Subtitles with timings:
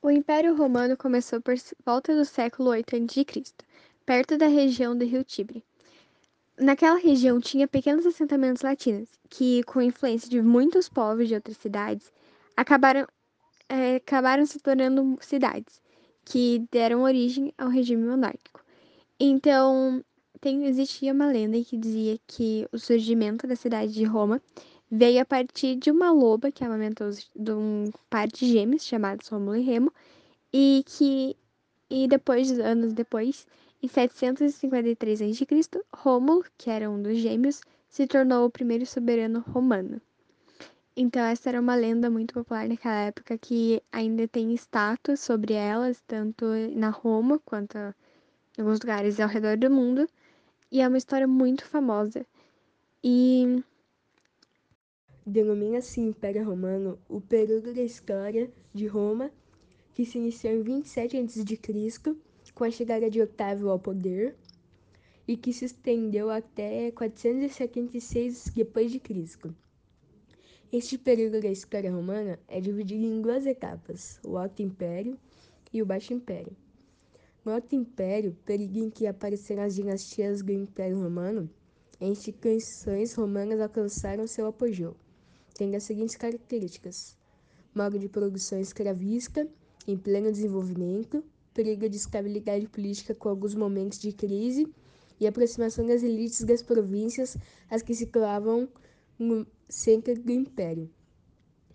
[0.00, 1.54] O Império Romano começou por
[1.84, 3.52] volta do século 8 a.C.,
[4.06, 5.64] perto da região do rio Tibre.
[6.56, 12.12] Naquela região tinha pequenos assentamentos latinos, que, com influência de muitos povos de outras cidades,
[12.56, 13.08] acabaram,
[13.68, 15.82] é, acabaram se tornando cidades,
[16.24, 18.64] que deram origem ao regime monárquico.
[19.18, 20.04] Então,
[20.40, 24.40] tem, existia uma lenda que dizia que o surgimento da cidade de Roma
[24.90, 29.56] veio a partir de uma loba que amamentou de um par de gêmeos chamados Rômulo
[29.56, 29.92] e Remo,
[30.52, 31.36] e que
[31.90, 33.46] e depois anos depois
[33.82, 35.46] em 753 a.C.,
[35.94, 40.00] Rômulo, que era um dos gêmeos, se tornou o primeiro soberano romano.
[40.96, 46.02] Então, essa era uma lenda muito popular naquela época que ainda tem estátuas sobre elas,
[46.08, 50.08] tanto na Roma quanto em alguns lugares ao redor do mundo.
[50.72, 52.26] E é uma história muito famosa.
[53.02, 53.62] E.
[55.30, 59.30] Denomina-se Império Romano o período da história de Roma
[59.92, 62.16] que se iniciou em 27 a.C
[62.54, 64.34] com a chegada de Otávio ao poder
[65.26, 69.54] e que se estendeu até 476 d.C.
[70.72, 75.18] Este período da história romana é dividido em duas etapas, o Alto Império
[75.70, 76.56] e o Baixo Império.
[77.44, 81.50] No Alto Império, período em que apareceram as dinastias do Império Romano,
[82.00, 84.96] instituições romanas alcançaram seu apogeu,
[85.58, 87.16] tendo as seguintes características:
[87.74, 89.46] modo de produção escravista
[89.86, 94.72] em pleno desenvolvimento, perigo de estabilidade política com alguns momentos de crise
[95.18, 97.36] e aproximação das elites das províncias
[97.68, 98.68] às que se clavam
[99.18, 100.88] no centro do império.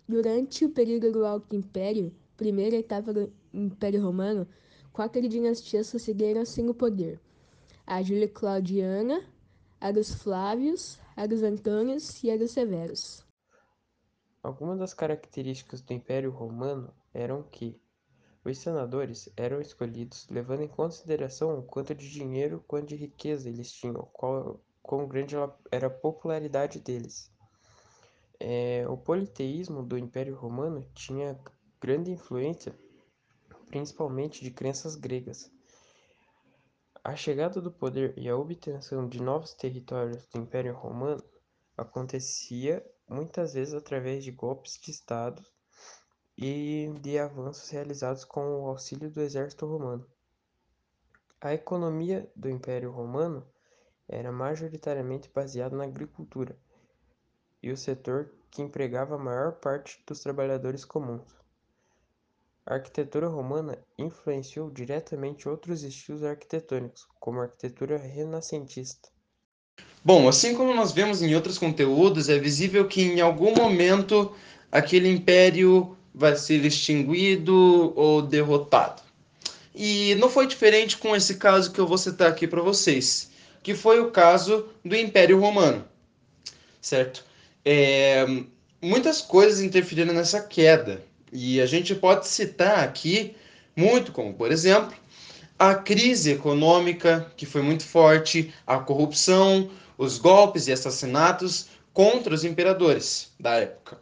[0.08, 4.48] Durante o período do Alto Império, primeira etapa do Império Romano,
[4.92, 7.20] quatro dinastias sucederam-se no poder:
[7.86, 9.22] a Júlia Claudiana,
[9.78, 13.23] a dos Flávios, a dos Antônios e a dos Severos.
[14.44, 17.80] Algumas das características do Império Romano eram que
[18.44, 23.72] os senadores eram escolhidos levando em consideração o quanto de dinheiro quanto de riqueza eles
[23.72, 25.34] tinham, qual, quão grande
[25.72, 27.32] era a popularidade deles.
[28.38, 31.40] É, o politeísmo do Império Romano tinha
[31.80, 32.78] grande influência,
[33.68, 35.50] principalmente de crenças gregas.
[37.02, 41.24] A chegada do poder e a obtenção de novos territórios do Império Romano
[41.78, 45.44] acontecia muitas vezes através de golpes de Estado
[46.36, 50.06] e de avanços realizados com o auxílio do exército romano.
[51.40, 53.46] A economia do Império Romano
[54.08, 56.58] era majoritariamente baseada na agricultura
[57.62, 61.34] e o setor que empregava a maior parte dos trabalhadores comuns.
[62.66, 69.13] A arquitetura romana influenciou diretamente outros estilos arquitetônicos, como a arquitetura renascentista.
[70.04, 74.34] Bom, assim como nós vemos em outros conteúdos, é visível que em algum momento
[74.70, 79.02] aquele império vai ser extinguido ou derrotado.
[79.74, 83.30] E não foi diferente com esse caso que eu vou citar aqui para vocês,
[83.62, 85.82] que foi o caso do Império Romano,
[86.82, 87.24] certo?
[87.64, 88.26] É,
[88.82, 93.34] muitas coisas interferiram nessa queda e a gente pode citar aqui
[93.74, 94.94] muito, como por exemplo
[95.58, 102.44] a crise econômica que foi muito forte, a corrupção, os golpes e assassinatos contra os
[102.44, 103.98] imperadores da época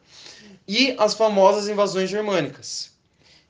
[0.67, 2.93] e as famosas invasões germânicas.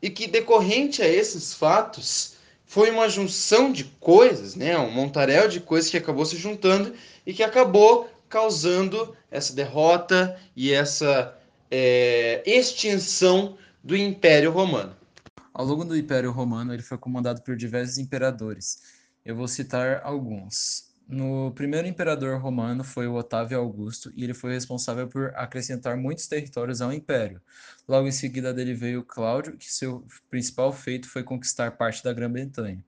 [0.00, 2.34] E que decorrente a esses fatos
[2.66, 6.94] foi uma junção de coisas, né, um montaréu de coisas que acabou se juntando
[7.26, 11.36] e que acabou causando essa derrota e essa
[11.70, 14.97] é, extinção do Império Romano.
[15.52, 18.82] Ao longo do Império Romano, ele foi comandado por diversos imperadores.
[19.25, 20.91] Eu vou citar alguns.
[21.08, 26.26] No primeiro imperador romano foi o Otávio Augusto e ele foi responsável por acrescentar muitos
[26.26, 27.40] territórios ao império.
[27.86, 32.82] Logo em seguida dele veio Cláudio, que seu principal feito foi conquistar parte da Grã-Bretanha.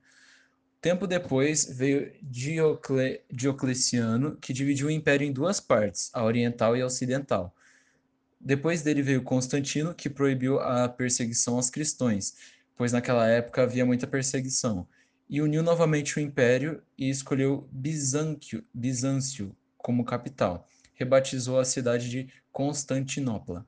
[0.81, 6.81] Tempo depois veio Diocle Diocleciano, que dividiu o império em duas partes, a oriental e
[6.81, 7.55] a ocidental.
[8.39, 12.35] Depois dele veio Constantino, que proibiu a perseguição aos cristãos,
[12.75, 14.87] pois naquela época havia muita perseguição
[15.29, 20.67] e uniu novamente o império e escolheu Bizâncio, Bizâncio como capital.
[20.93, 23.65] Rebatizou a cidade de Constantinopla.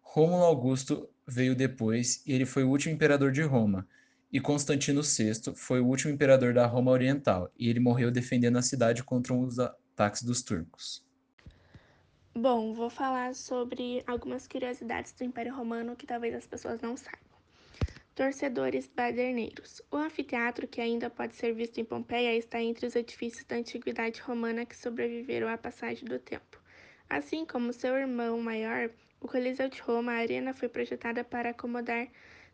[0.00, 3.86] Rômulo Augusto veio depois e ele foi o último imperador de Roma.
[4.32, 8.62] E Constantino VI foi o último imperador da Roma Oriental, e ele morreu defendendo a
[8.62, 11.04] cidade contra os ataques dos turcos.
[12.34, 17.31] Bom, vou falar sobre algumas curiosidades do Império Romano que talvez as pessoas não saibam.
[18.14, 19.80] Torcedores baderneiros.
[19.90, 24.20] O anfiteatro, que ainda pode ser visto em Pompeia, está entre os edifícios da antiguidade
[24.20, 26.60] romana que sobreviveram à passagem do tempo.
[27.08, 32.06] Assim como seu irmão maior, o Coliseu de Roma, a arena foi projetada para acomodar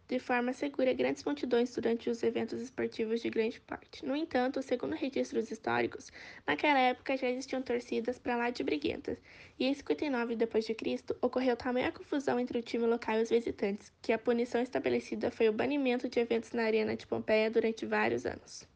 [0.09, 4.05] de forma segura grandes multidões durante os eventos esportivos de grande porte.
[4.05, 6.11] No entanto, segundo registros históricos,
[6.47, 9.19] naquela época já existiam torcidas para lá de briguentas,
[9.59, 10.75] e em 59 d.C.
[11.21, 15.49] ocorreu tamanha confusão entre o time local e os visitantes, que a punição estabelecida foi
[15.49, 18.67] o banimento de eventos na arena de Pompeia durante vários anos.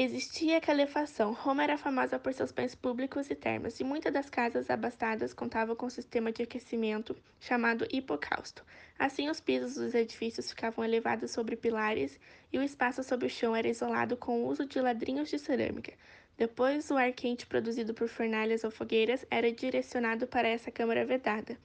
[0.00, 1.32] Existia calefação.
[1.32, 5.74] Roma era famosa por seus banhos públicos e termas, e muitas das casas abastadas contavam
[5.74, 8.64] com um sistema de aquecimento chamado hipocausto.
[8.96, 12.16] Assim, os pisos dos edifícios ficavam elevados sobre pilares
[12.52, 15.92] e o espaço sob o chão era isolado com o uso de ladrinhos de cerâmica.
[16.36, 21.58] Depois, o ar quente produzido por fornalhas ou fogueiras era direcionado para essa câmara vedada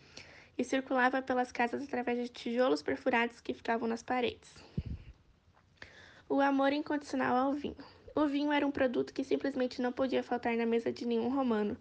[0.57, 4.55] e circulava pelas casas através de tijolos perfurados que ficavam nas paredes.
[6.27, 7.92] O amor incondicional ao vinho.
[8.15, 11.75] O vinho era um produto que simplesmente não podia faltar na mesa de nenhum romano,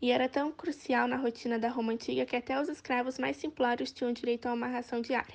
[0.00, 3.92] e era tão crucial na rotina da Roma antiga que até os escravos mais simplórios
[3.92, 5.34] tinham direito a uma ração diária.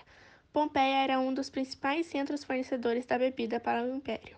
[0.54, 4.38] Pompeia era um dos principais centros fornecedores da bebida para o império.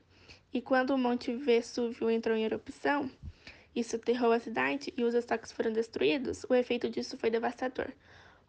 [0.51, 3.09] E quando o Monte Vesúvio entrou em erupção,
[3.75, 7.91] isso aterrou a cidade e os estoques foram destruídos, o efeito disso foi devastador.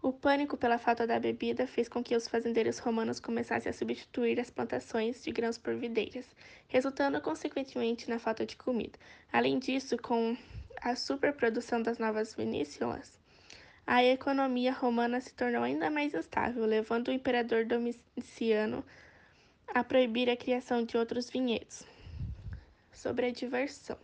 [0.03, 4.41] O pânico pela falta da bebida fez com que os fazendeiros romanos começassem a substituir
[4.41, 6.25] as plantações de grãos por videiras,
[6.69, 8.99] resultando consequentemente na falta de comida.
[9.31, 10.35] Além disso, com
[10.81, 13.19] a superprodução das novas vinícolas,
[13.87, 18.83] a economia romana se tornou ainda mais instável, levando o imperador Domiciano
[19.69, 21.85] a proibir a criação de outros vinhedos.
[22.91, 23.99] Sobre a diversão.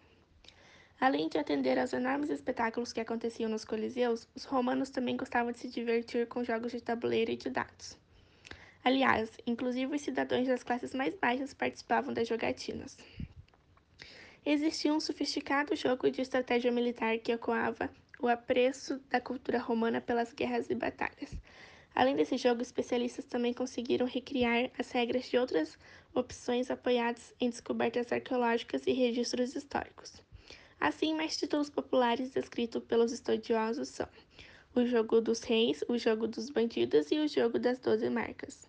[0.98, 5.58] Além de atender aos enormes espetáculos que aconteciam nos coliseus, os romanos também gostavam de
[5.58, 7.98] se divertir com jogos de tabuleiro e de dados.
[8.82, 12.96] Aliás, inclusive os cidadãos das classes mais baixas participavam das jogatinas.
[14.44, 17.90] Existia um sofisticado jogo de estratégia militar que ecoava
[18.20, 21.37] o apreço da cultura romana pelas guerras e batalhas.
[21.94, 25.76] Além desse jogo, especialistas também conseguiram recriar as regras de outras
[26.14, 30.25] opções apoiadas em descobertas arqueológicas e registros históricos.
[30.81, 34.08] Assim, mais títulos populares descritos pelos estudiosos são
[34.75, 38.69] o jogo dos reis, o jogo dos bandidos e o jogo das doze marcas.